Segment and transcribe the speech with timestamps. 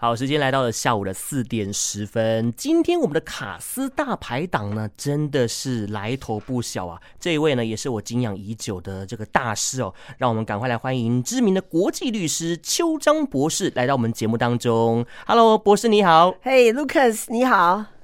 [0.00, 2.52] 好，时间来到了下午的四点十分。
[2.56, 7.00] 今天我们的卡斯大排档呢，真的是来头不小啊！
[7.18, 9.92] 这一位呢，也是我敬仰已久的这个大师哦。
[10.16, 15.04] 让我们赶快来欢迎知名的国际律师邱章博士来到我们节目当中。
[15.26, 16.30] Hello，博士你好。
[16.44, 17.97] Hey Lucas，你好。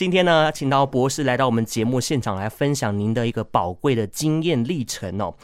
[0.00, 5.34] 今天呢，请到博士来到我们节目现场来分享您的一个宝贵的经验历程哦。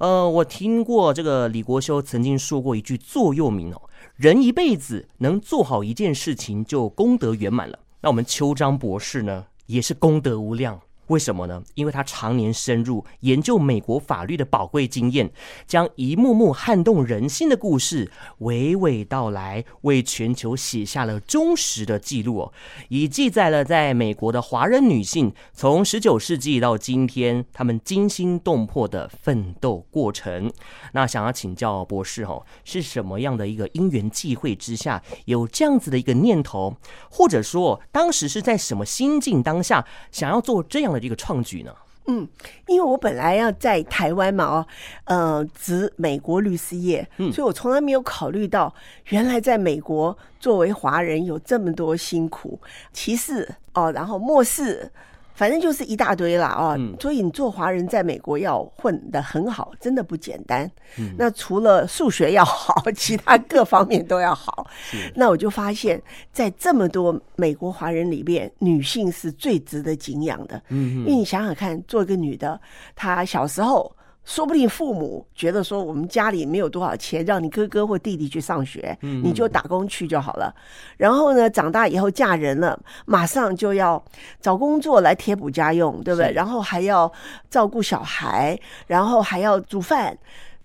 [0.00, 3.80] 呃，我听过这个李国修曾经说过一句座右铭哦。
[4.16, 7.78] 人一辈子能做好一件事情，就功德圆满了。
[8.02, 10.78] 那我们邱彰博士呢，也是功德无量。
[11.08, 11.62] 为什么呢？
[11.74, 15.30] 因为他常年深入研究美国法律的宝贵经验，
[15.66, 22.52] 将一幕幕撼动人心的故事娓娓道来，为全球写下了忠实的记录哦，
[22.88, 30.50] 以记载了在美国的华人女性从十九世纪到今天，她们惊心动魄的奋斗过程。
[30.92, 36.76] 那想要请教博士哦，是什么样的一个因缘际会之下有这样子的一个念头，
[37.10, 41.06] 或者说当时是在什么心境当下想要做这样的？
[41.06, 41.72] 一个创举呢？
[42.06, 42.26] 嗯，
[42.66, 44.66] 因为我本来要在台湾嘛，哦，
[45.04, 48.74] 呃，指美国律师业，嗯，所以我从来没有考虑到，
[49.10, 52.60] 原来在美国作为华人有这么多辛苦、
[52.92, 54.90] 歧视哦，然后漠视。
[55.34, 60.70] 反正就是一大堆啦啊，嗯、所以你做华人在美国要混得很好，真的不简单。
[60.98, 64.66] 嗯、那除了数学要好，其他各方面都要好。
[65.16, 66.00] 那我就发现，
[66.32, 70.62] 在这么多美国华人里边，女性是最值得敬仰的。
[70.68, 72.60] 嗯哼，因为你想想看，做一个女的，
[72.94, 73.94] 她小时候。
[74.24, 80.54] 说不定父母觉得说，我们家里没有多少钱，让你哥哥或弟弟去上学，你就打工去就好了。
[80.96, 84.02] 然后呢，长大以后嫁人了，马上就要
[84.40, 86.30] 找工作来贴补家用，对不对？
[86.32, 87.12] 然后还要
[87.50, 90.16] 照顾小孩，然后还要煮饭。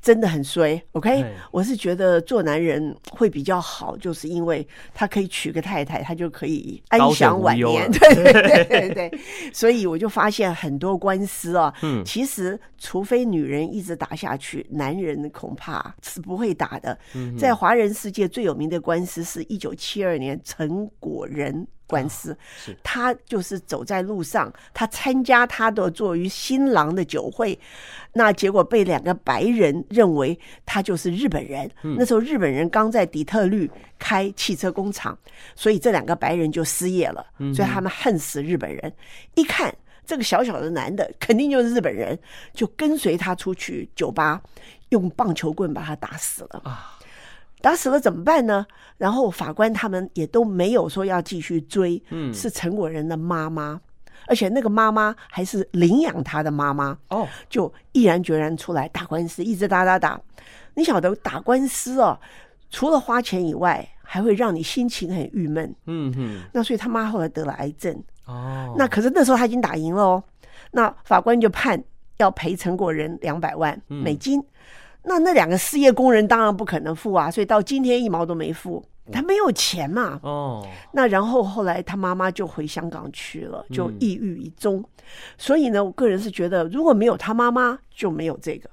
[0.08, 1.26] 真的很衰，OK？
[1.52, 7.92] 我是觉得做男人会比较好，就是因为他可以娶个太太，他就可以安享晚年。
[7.92, 9.20] 对对对对对，
[9.52, 16.98] 所以我就发现很多官司啊，嗯，其实除非女人一直打下去，男人恐怕是不会打的。
[17.14, 21.68] 嗯、在华人世界最有名的官司是一九七二年陈果仁。
[21.88, 22.38] 官司，
[22.84, 27.58] 他就是走在路上，他参加他的作为新郎的酒会，
[28.14, 31.68] 那结果被两个白人认为他就是日本人。
[31.84, 35.18] 嗯、那时候日本人刚在底特律开汽车工厂，
[35.56, 38.94] 所以这两个白人就失业了，嗯、所以他们恨死日本人。
[39.36, 39.74] 一看
[40.06, 42.18] 这个小小的男的肯定就是日本人，
[42.54, 44.42] 就跟随他出去酒吧，
[44.90, 46.97] 用棒球棍把他打死了啊。
[47.60, 48.66] 打死了怎么办呢？
[48.98, 53.82] 然后法官他们也都没有说要继续追，嗯，是陈果仁的妈妈，
[54.28, 60.20] 而且那个妈妈还是领养他的妈妈哦，就毅然决然出来打官司，一直打打打。
[60.76, 62.18] 你晓得打官司哦，
[62.70, 66.40] 除了花钱以外，还会让你心情很郁闷，嗯哼。
[66.54, 70.24] 那所以他妈后来得了癌症哦，那可是那时候他已经打赢了哦，
[70.72, 71.84] 那法官就判
[72.18, 74.40] 要赔陈果仁两百万美金。
[74.40, 74.46] 嗯
[75.08, 80.20] 那那两个失业工人当然不可能付啊，所以到今天一毛都没付，他没有钱嘛。
[80.22, 84.78] 哦，那然后后来他妈妈就回香港去了，就抑郁一终。
[84.80, 84.86] 嗯、
[85.38, 88.70] 所以呢，我个人是觉得，如果没有他妈妈，就没有这个。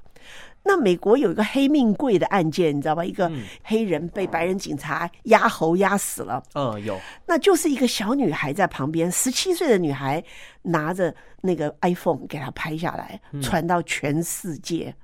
[0.66, 3.04] 那美国有一个黑命贵的案件，你知道吧？
[3.04, 3.30] 一个
[3.62, 6.42] 黑人被白人警察压喉压死了。
[6.54, 6.98] 嗯，有。
[7.26, 10.24] 那就是一个小女孩在旁边，十七岁的女孩
[10.62, 14.94] 拿着那个 iPhone 给她拍下来，传到全世界，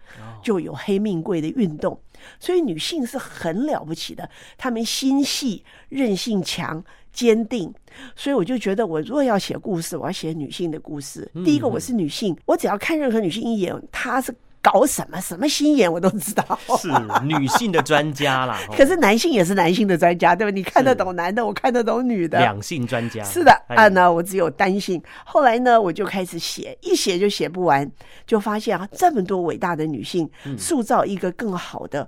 [0.43, 2.00] 就有黑命贵的运动。
[2.38, 6.82] 所以女性是很了不起的，她们心细、韧性强、
[7.12, 7.71] 坚定。
[8.16, 11.31] 所以我就觉得，我如果要写故事，我要写女性的故事。
[11.44, 14.34] 第一个，我是女性，我只要看任何女性一眼，她是。
[14.62, 16.88] 搞什么什么心眼我都知道，是
[17.25, 18.59] 女性的专家啦。
[18.76, 20.50] 可是男性也是男性的专家，对吧？
[20.50, 23.25] 你看得懂男的，我看得懂女的，两性专家。
[23.25, 25.03] 是的，啊，那我只有单性。
[25.25, 27.91] 后来呢，我就开始写，一写就写不完，
[28.26, 30.28] 就发现啊，这么多伟大的女性，
[30.59, 32.06] 塑造一个更好的。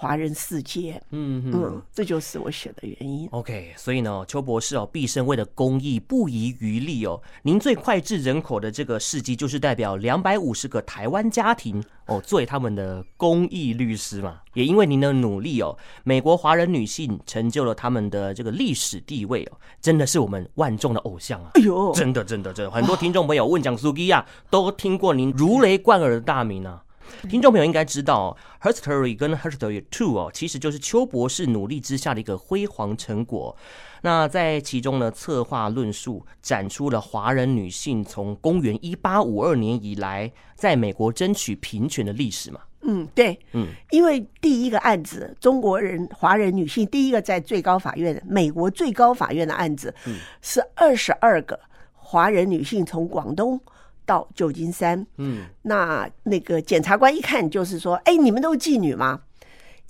[0.00, 3.28] 华人世界，嗯哼嗯，这就是我写的原因。
[3.32, 7.20] OK，所以呢，邱博士哦，毕生为了公益不遗余力哦。
[7.42, 14.38] 您最脍炙人口的这个事迹，就是代表两百五十个台湾家庭哦，作为他们的公益律师嘛。
[14.54, 21.50] 也因为您的努力哦，美国华人女性成就了他们的这个历史地位哦，真的是我们万众的偶像啊！
[21.54, 26.84] 哎呦，真的真的真的，很多听众朋友问讲苏基亚都听过您如雷贯耳的大名啊。
[27.28, 33.56] 听众朋友应该知道，Herstory 跟 Herstory Two 哦，其实就是邱博士努力之下的一个辉煌成果。
[34.02, 42.60] 那在其中呢，策划论述展出了华人女性从公元一八五二年以来在美国争取平权的历史嘛。
[42.82, 51.58] 嗯，对，嗯，因为第一个案子，中国人华人女性第一个在最高法院，美国最高法院的案子，嗯是二十二个
[51.92, 53.60] 华人女性从广东
[54.08, 59.20] 到旧金山，嗯，那那个检察官一看就是说，哎，你们都是妓女吗？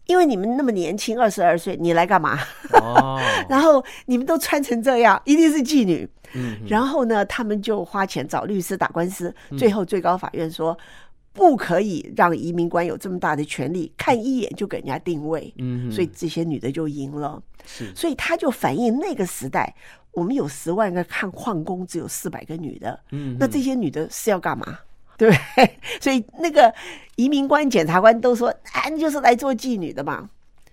[0.07, 2.37] 因为你们那么年轻，二十二岁，你来干嘛？
[2.73, 6.09] 哦， 然后你们都穿成这样，一定是妓女。
[6.35, 10.77] 嗯，然后呢，他们就花钱找律师打官司，最后最高法院说。
[11.39, 19.73] 不可以让移民官有这么大的权利，看一眼就给人家定位，嗯，所以这些女的就赢了，是，所以他就反映那个时代，
[20.11, 24.81] 我们有十万个看矿工，只有四百个女的，嗯，那这些女的是要干嘛？
[25.17, 25.33] 对，
[26.01, 26.75] 所以那个
[27.15, 30.29] 移民官、检察官都说，啊，你就是来做妓女的嘛。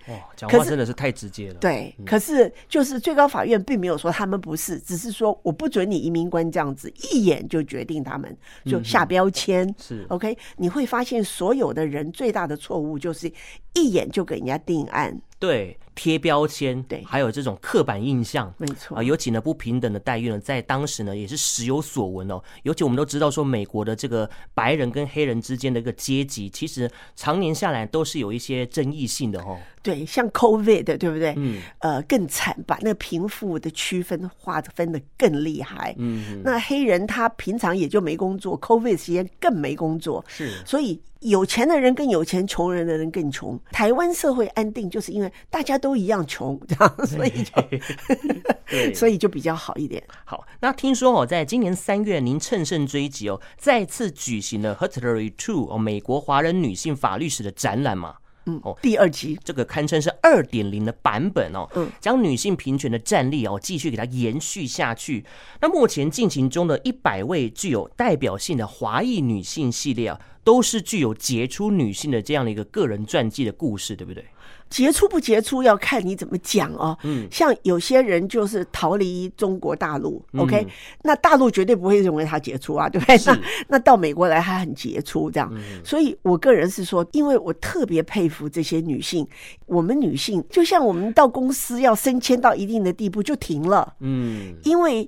[0.08, 1.56] 哦，讲话真的是太直接了。
[1.56, 9.68] 对，嗯、可是就是最高法院并没有说他们不是，只是说我不准你移民官这样子一眼就决定他们，就下标签。
[9.68, 13.32] 嗯、是 OK，你会发现所有的人最大的错误就是
[13.76, 15.22] 一眼就给人家定案。
[15.38, 15.78] 对。
[15.98, 22.44] 贴标签，对，还有这种刻板印象，没错啊，尤其呢不平等的待遇呢，在当时呢也是时有所闻哦。
[22.64, 29.58] 尤其我们都知道说，美国的这个白人跟黑人之间的一个阶级，其实常年下来都是有一些争议性的哦。
[29.82, 31.34] 对，像 COVID 对不对？
[31.38, 35.96] 嗯，呃，更惨，把那个贫富的区分划分的更厉害。
[35.98, 43.60] 嗯，那黑人他平常也就没工作，COVID 时间更没工作，是，所以有钱的人更有钱，穷人的人更穷。
[43.72, 50.04] 台湾社会安定，就是因为大家都一样穷，这样，所以就， 所以就比较好一点。
[50.26, 58.16] 好，那听说哦，在今年三月，您乘胜追击哦，再次举行了 h e t l e r y Two 哦，美国华人女性法律史的展览嘛。
[58.48, 65.26] 嗯哦，第二集这个堪称是二点零的版本哦，嗯，将女性平权的战力哦继续给它延续下去。
[65.62, 74.24] 那目前进行中的一百位具有代表性的华裔女性系列啊，都是具有杰出女性的这样的一个个人传记的故事，对不对？
[74.68, 76.98] 杰出不杰出要看你怎么讲哦。
[77.04, 80.66] 嗯，像有些人就是逃离中国大陆，嗯，OK，
[81.04, 83.16] 那大陆绝对不会认为他杰出啊，对不对？
[83.26, 83.40] 那
[83.70, 85.50] 那到美国来还很杰出这样。
[85.54, 89.28] 嗯，所以我个人是说，因为我特别佩服这些女性。
[89.68, 95.08] 我们女性就像我们到公司要升迁到一定的地步就停了，嗯，因为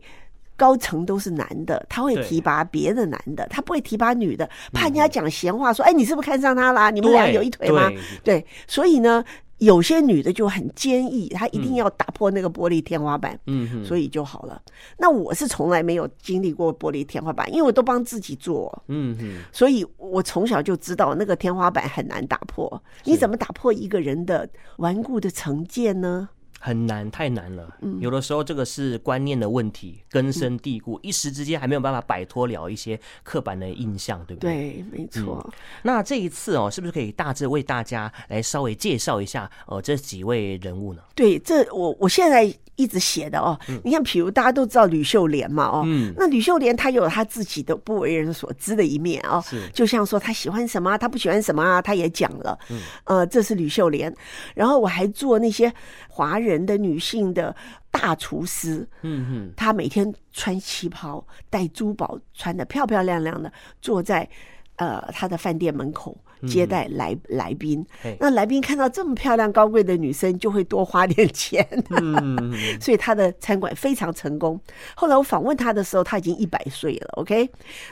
[0.57, 6.89] 高层都是男的，他会提拔别的男的，他不会提拔女的，怕人家讲闲话说，哎，你是不是看上他啦？
[6.89, 7.89] 你们俩有一腿吗？
[8.23, 9.23] 对，所以呢。
[9.59, 14.61] 有些女的就很坚毅，她一定要打破那个玻璃天花板，嗯，所以就好了。
[14.99, 22.79] 那我是从来没有经历过玻璃天花板，因为我都帮自己做，嗯嗯，所以我从小就知道那个天花板很难打破。
[23.03, 26.29] 你怎么打破一个人的顽固的成见呢？
[26.59, 27.67] 很难，太难了。
[27.99, 34.53] 有的时候这个是观念的问题，根深蒂固，一时之间还没有办法摆脱了一些刻板的印象，对不对？
[34.53, 35.41] 对，没错。
[35.45, 41.01] 嗯，那这一次哦，是不是可以大致为大家来稍微介绍一下呃这几位人物呢？
[41.15, 42.53] 对，这我我现在。
[42.77, 54.15] 一直写的哦，你看，比如大家都知道吕秀莲嘛，哦，嗯，那吕秀莲她有她自己的不为人所知的一面哦，是，就像说她喜欢什么，她不喜欢什么啊，她也讲了，嗯，呃，这是吕秀莲。
[54.53, 55.73] 然后我还做那些
[56.07, 57.55] 华人的女性的
[57.91, 63.51] 大厨师，嗯哼，她每天穿旗袍，戴珠宝，穿的漂漂亮亮的，
[63.81, 64.29] 坐在
[64.77, 66.15] 呃她的饭店门口。
[66.47, 67.83] 接待来来宾，
[68.19, 74.61] 那来宾看到这么漂亮高贵的女生，就会多花点钱，嗯， 所以他的餐馆非常成功。
[74.95, 77.49] 后来我访问他的时候，他已经一百岁了，OK，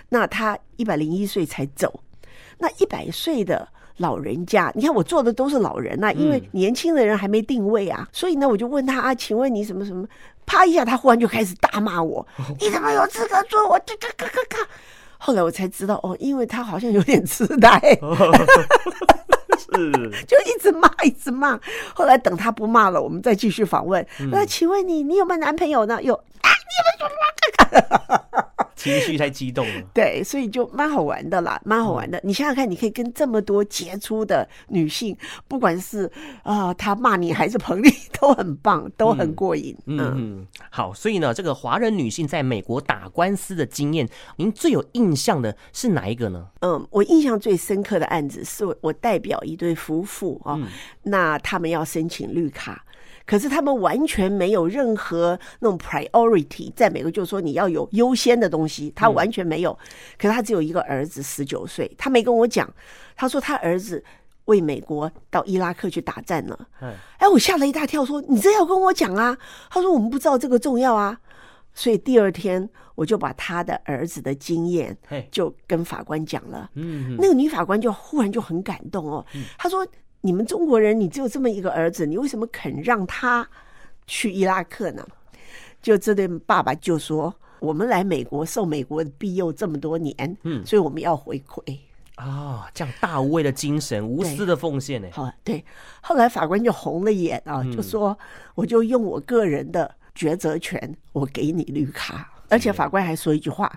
[0.09, 2.03] 那他一百零一岁才走。
[2.59, 10.05] 那一百岁的老人家，你看我做的都是老人呐，因为年轻的人还没定位啊，所以呢，我就问他啊，请问你什么什么？
[10.45, 12.25] 啪一下，他忽然就开始大骂我，
[12.59, 14.67] 你怎么有资格做我这个咔咔咔？
[15.17, 17.79] 后来我才知道哦，因为他好像有点痴呆，
[19.57, 19.71] 是
[20.27, 21.59] 就一直骂，一直骂。
[21.93, 24.05] 后来等他不骂了，我们再继续访问。
[24.29, 26.03] 那、嗯、请问你，你有没有男朋友呢？
[26.03, 28.45] 有啊，你们说嘛？
[28.85, 32.21] 情绪太激动了， 对，所以就蛮好玩的啦，蛮好玩的。
[32.23, 36.09] 你想想看，你可以跟这么多杰出的女性，不管是
[36.43, 37.89] 啊，她骂你还是捧你，
[38.21, 39.75] 都很棒，都很过瘾。
[39.87, 46.47] 嗯嗯，好，所以呢，这个华人女性在美国打官司的经验，您最有印象的是哪一个呢？
[46.61, 50.59] 嗯，我印象最深刻的案子是我代表一对夫妇啊，
[51.03, 52.83] 那他们要申请绿卡。
[53.25, 59.73] 可是他们完全没有任何那种 priority，在美国就是说你要有优先的东西，他完全没有。
[60.17, 62.71] 可是他只有一个儿子，十九岁，他没跟我讲。
[63.15, 64.03] 他说他儿子
[64.45, 66.67] 为美国到伊拉克去打战了。
[67.17, 69.35] 哎，我吓了一大跳，说你这要跟我讲啊？
[69.69, 71.19] 他说我们不知道这个重要啊。
[71.73, 74.97] 所以第二天我就把他的儿子的经验，
[75.29, 76.69] 就跟法官讲了。
[76.75, 79.25] 嗯，那个女法官就忽然就很感动哦。
[79.57, 79.85] 她说
[80.25, 83.47] ：“你们中国人，你只有这么一个儿子，你为什么肯让他
[84.07, 85.07] 去伊拉克呢？”
[85.83, 91.77] 就这对爸爸就说：“我们来美国受美国的庇佑这么多年，嗯，所以我们要回馈。”
[92.15, 95.07] 啊，这样大无畏的精神，无私的奉献呢？
[95.11, 95.63] 好，对。
[96.01, 98.17] 后来法官就红了眼啊，就说
[98.55, 103.69] ：“我就用我个人的。”抉择权，我给你绿卡，而且法官还说一句话：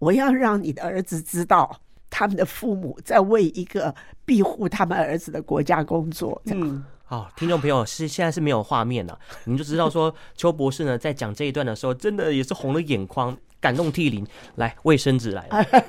[0.00, 1.80] 我要让你的儿子知道，
[2.10, 6.42] 他们的父母在为一个庇护他们儿子的国家工作。
[6.46, 14.26] 嗯，好，听众朋友是现在是没有画面了， 你就知道说邱博士呢在讲这一段的时候，真的也是红了眼眶，感动涕零。
[14.56, 15.64] 来，卫生纸来了。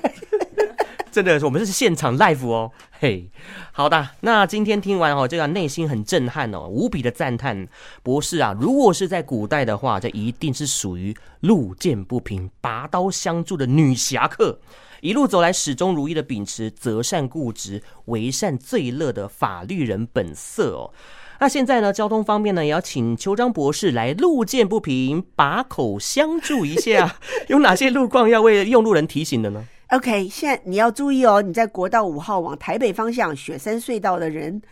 [1.12, 3.30] 真的，我们是现场 live 哦，嘿，
[3.70, 7.68] 好的，那今天听完哦，这个内心很震撼哦，无比的赞叹，
[8.02, 14.58] 博士啊，如果是在古代的话，这一定是属于路见不平拔刀相助的女侠客，
[15.02, 20.94] 一路走来始终如一的秉持择善固执、为善最乐的法律人本色哦。
[21.40, 27.16] 那现在呢，交通方面呢，也要请邱章博士来路见不平把口相助一下，
[27.50, 34.62] 有哪些路况要为用路人提醒的呢？OK，现在你要注意哦，你在国道五号往台北方向雪山隧道的人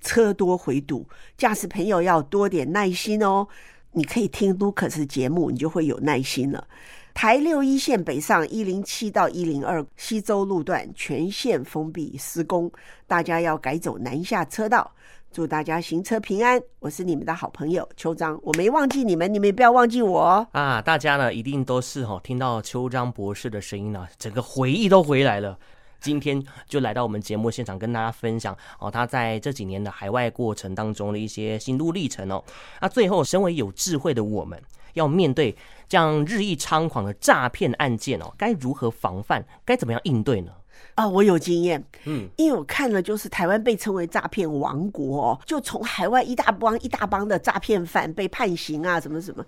[0.00, 1.04] 车多回堵，
[1.36, 3.48] 驾驶朋友要多点耐心哦。
[3.94, 6.64] 你可以听卢克斯节目，你就会有耐心了。
[7.12, 12.70] 台六一线北上一零七到一零二西周路段全线封闭施工，
[13.06, 14.90] 大家要改走南下车道。
[15.32, 20.44] 祝大家行车平安，我是你们的好朋友邱彰，我没忘记你们，你们也不要忘记我。
[20.50, 20.82] 啊！
[20.82, 25.56] 大家呢一定都是哈听到邱彰博士的声音呢，整个回忆都回来了。
[26.00, 32.42] 今天就来到我们节目现场，跟大家分享哦，他在这几年的海外过程当中的一些心路历程哦。
[32.80, 34.60] 那最后，身为有智慧的我们，
[34.94, 35.54] 要面对
[35.96, 39.44] 样日益猖狂的诈骗案件哦，该如何防范？
[39.64, 40.52] 该怎么样应对呢？
[40.94, 49.44] 啊、哦，我有经验，嗯，因为我看了，就是台湾被称为诈骗王国，哦，就从海外一大帮一大帮的诈骗犯被判刑啊，什么什么。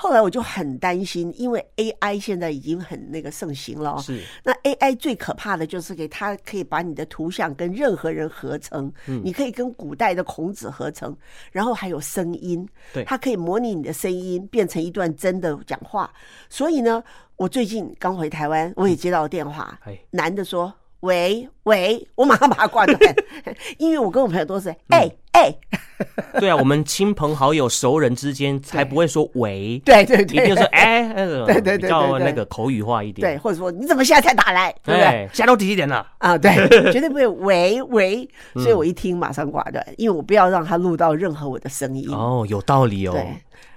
[0.00, 4.22] 后来我就很担心，因为 AI 现在已经很那个盛行了，是。
[4.44, 11.16] 那 AI 最可怕的就是给它可以把你的图像跟任何人合成，嗯，你可以跟古代的孔子合成，
[11.50, 16.08] 然后还有声音，对，它可以模拟你的声音变成一段真的讲话。
[16.48, 17.02] 所以呢，
[17.34, 20.72] 我最近刚回台湾，我也接到电话，嗯，男的说。
[21.00, 22.98] 喂喂，我马上把它挂断，
[23.78, 25.54] 因为我跟我朋友都是哎哎，
[26.40, 31.12] 对啊，我们亲朋好友、熟人之间才不会说喂，对对对，一定说哎，
[31.46, 35.28] 对对对，比较那个口语化一点，对，或者说你怎么现在才打来，对不对？
[35.32, 36.04] 现在都几点了？
[36.18, 36.52] 啊，对，
[36.92, 42.08] 绝对不会喂喂，所以我一听马上挂断，因为我不要让他录到任何我的声音。
[42.10, 43.12] 哦，有道理哦。
[43.12, 43.24] 对，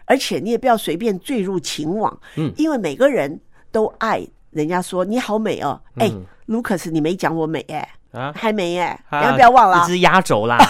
[0.05, 3.39] 而且你也不要随便坠入情网，嗯，因为每个人
[3.71, 6.11] 都爱人家说你好美哦，哎。
[6.51, 7.77] 卢克斯，你没讲我美哎、
[8.11, 9.81] 欸，啊，还没哎、欸，你要不要忘了？
[9.83, 10.57] 一只压轴啦。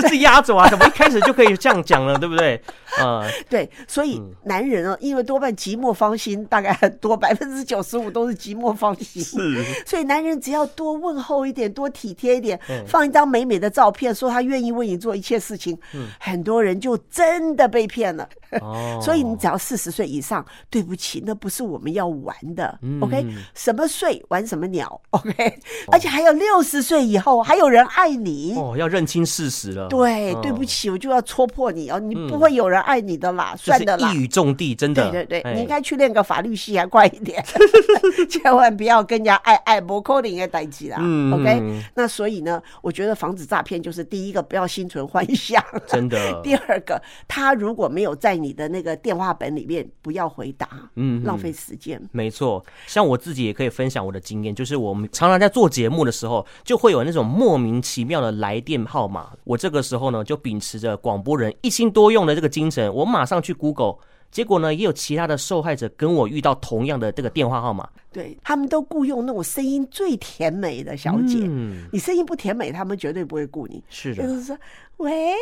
[0.00, 0.68] 这是压轴啊！
[0.68, 2.60] 怎么一开始就可以这样讲了，对不对？
[2.98, 9.22] 啊、呃，对，所以男人哦，因为多半寂寞芳心，大概很多百分之九十五都是寂寞芳心。
[9.22, 18.26] 是， 所以男人只要多问候一点，多体贴一点，放一张美美的照片，说他愿意为你做一切事情，嗯，很多人就真的被骗了。
[18.62, 22.78] 哦， 所以你只要四十岁以上，对不起，那不是我们要玩的。
[22.80, 24.98] 嗯、OK，什么岁玩什么鸟。
[25.10, 25.58] OK，
[25.92, 28.54] 而且还有六十岁以后还有人爱你。
[28.56, 29.56] 哦，要认清事实。
[29.56, 37.44] 死了，对，对不起，我就要戳破你哦，你不会有人爱你的啦，算的啦，一语中的，真的，对对对，你应该去练个法律系还快一点，
[38.28, 40.98] 千万不要跟人家爱爱不扣零的代志啦。
[40.98, 46.16] OK，那所以呢，我觉得防止诈骗就是第一个，不要心存幻想，真的。
[46.42, 52.00] 第二个，他如果没有在你的那个电话本里面，不要回答，嗯，浪费时间。
[52.12, 59.30] 没错，像我自己也可以分享我的经验，就是我们常常在做节目的时候，就会有那种莫名其妙的来电号码。
[59.44, 63.96] 我这个时候呢，就秉持着广播人一心多用的这个精神，我马上去 Google，
[64.30, 67.88] 结果呢，也有其他的受害者跟我遇到同样的这个电话号码。
[68.12, 73.82] 对，他们都雇佣那种声音最甜美的小姐，嗯、你声音不甜美，他们绝对不会雇你。
[73.90, 74.56] 是的，就是说，
[74.96, 75.34] 喂，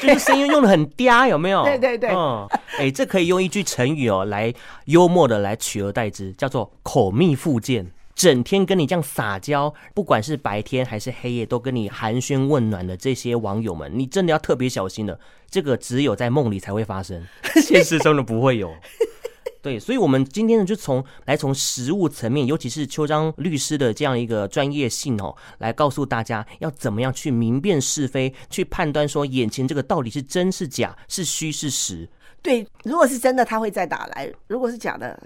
[0.00, 1.62] 就是声音用的很嗲，有没有？
[1.66, 4.52] 对对对，嗯，哎、欸，这可以用一句成语哦，来
[4.84, 7.90] 幽默的来取而代之，叫做口蜜腹剑。
[8.18, 15.16] 整天跟你这样撒娇，不管是白天还是黑夜，都跟你寒暄问暖的这些网友们，你真的要特别小心了。
[15.48, 17.24] 这个只有在梦里才会发生，
[17.62, 18.74] 现实中的不会有。
[19.62, 32.08] 对，所以，我们今天呢，就从来从实物层面，尤其是邱彰律师的这样一个专业性哦，来告诉大家要怎么样去明辨是非，去判断说眼前这个到底是真是假，是虚是实。
[32.42, 35.16] 对，如果是真的，他会再打来；如果是假的。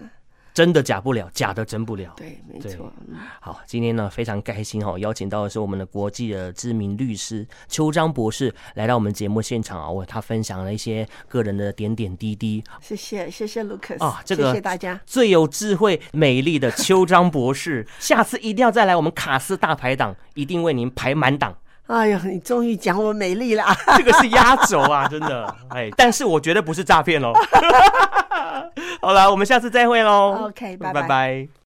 [0.55, 2.13] 真的假不了，假的真不了。
[2.17, 2.93] 对，没错。
[3.41, 12.63] 好，今天呢非常开心哈，邀请到的是我们的国际的知名律师邱章博士来到我们节目现场啊，为他分享了一些个人的点点滴滴。
[12.81, 15.01] 谢谢，谢谢 Lucas 啊，这个谢谢大家。
[15.07, 21.57] 最有智慧、美丽的邱章博士， 下次一定要再来我们卡斯大排档，一定为您排满档。
[21.87, 23.65] 哎呦，你终于讲我美丽了，
[23.97, 25.57] 这个是压轴啊，真的。
[25.71, 27.33] 哎，但是我觉得不是诈骗喽。
[29.01, 30.49] 好了，我们下次再会喽。
[30.49, 31.49] OK，拜拜拜。